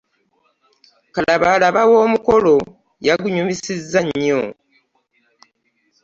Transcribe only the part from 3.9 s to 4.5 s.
nnyo.